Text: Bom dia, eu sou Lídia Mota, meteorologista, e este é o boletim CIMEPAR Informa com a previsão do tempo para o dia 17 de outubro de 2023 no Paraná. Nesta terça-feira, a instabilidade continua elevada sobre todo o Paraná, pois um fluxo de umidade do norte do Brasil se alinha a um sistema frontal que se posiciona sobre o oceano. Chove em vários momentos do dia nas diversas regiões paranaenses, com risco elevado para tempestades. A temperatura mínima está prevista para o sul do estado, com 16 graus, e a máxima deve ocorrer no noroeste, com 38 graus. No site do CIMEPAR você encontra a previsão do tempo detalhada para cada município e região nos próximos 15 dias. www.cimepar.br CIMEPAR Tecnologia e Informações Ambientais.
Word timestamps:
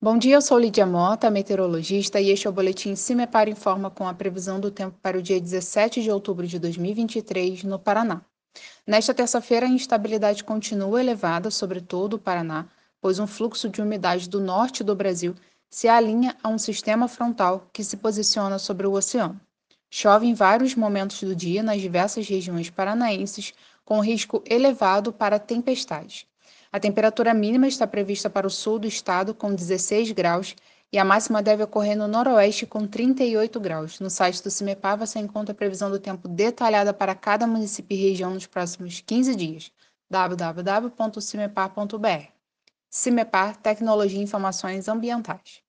Bom 0.00 0.16
dia, 0.16 0.36
eu 0.36 0.40
sou 0.40 0.56
Lídia 0.56 0.86
Mota, 0.86 1.28
meteorologista, 1.28 2.20
e 2.20 2.30
este 2.30 2.46
é 2.46 2.50
o 2.50 2.52
boletim 2.52 2.94
CIMEPAR 2.94 3.48
Informa 3.48 3.90
com 3.90 4.06
a 4.06 4.14
previsão 4.14 4.60
do 4.60 4.70
tempo 4.70 4.96
para 5.02 5.18
o 5.18 5.22
dia 5.22 5.40
17 5.40 6.04
de 6.04 6.08
outubro 6.08 6.46
de 6.46 6.56
2023 6.56 7.64
no 7.64 7.80
Paraná. 7.80 8.22
Nesta 8.86 9.12
terça-feira, 9.12 9.66
a 9.66 9.68
instabilidade 9.68 10.44
continua 10.44 11.00
elevada 11.00 11.50
sobre 11.50 11.80
todo 11.80 12.14
o 12.14 12.18
Paraná, 12.18 12.66
pois 13.00 13.18
um 13.18 13.26
fluxo 13.26 13.68
de 13.68 13.82
umidade 13.82 14.28
do 14.28 14.40
norte 14.40 14.84
do 14.84 14.94
Brasil 14.94 15.34
se 15.68 15.88
alinha 15.88 16.36
a 16.44 16.48
um 16.48 16.58
sistema 16.58 17.08
frontal 17.08 17.68
que 17.72 17.82
se 17.82 17.96
posiciona 17.96 18.56
sobre 18.56 18.86
o 18.86 18.92
oceano. 18.92 19.40
Chove 19.90 20.28
em 20.28 20.32
vários 20.32 20.76
momentos 20.76 21.20
do 21.24 21.34
dia 21.34 21.60
nas 21.60 21.80
diversas 21.80 22.28
regiões 22.28 22.70
paranaenses, 22.70 23.52
com 23.84 23.98
risco 23.98 24.44
elevado 24.46 25.12
para 25.12 25.40
tempestades. 25.40 26.24
A 26.70 26.78
temperatura 26.78 27.32
mínima 27.32 27.66
está 27.66 27.86
prevista 27.86 28.28
para 28.28 28.46
o 28.46 28.50
sul 28.50 28.78
do 28.78 28.86
estado, 28.86 29.34
com 29.34 29.54
16 29.54 30.12
graus, 30.12 30.54
e 30.92 30.98
a 30.98 31.04
máxima 31.04 31.42
deve 31.42 31.62
ocorrer 31.62 31.96
no 31.96 32.06
noroeste, 32.06 32.66
com 32.66 32.86
38 32.86 33.58
graus. 33.58 33.98
No 34.00 34.10
site 34.10 34.42
do 34.42 34.50
CIMEPAR 34.50 34.98
você 34.98 35.18
encontra 35.18 35.52
a 35.52 35.56
previsão 35.56 35.90
do 35.90 35.98
tempo 35.98 36.28
detalhada 36.28 36.92
para 36.92 37.14
cada 37.14 37.46
município 37.46 37.96
e 37.96 38.08
região 38.08 38.34
nos 38.34 38.46
próximos 38.46 39.00
15 39.00 39.34
dias. 39.34 39.72
www.cimepar.br 40.10 42.32
CIMEPAR 42.90 43.56
Tecnologia 43.56 44.18
e 44.18 44.22
Informações 44.22 44.88
Ambientais. 44.88 45.62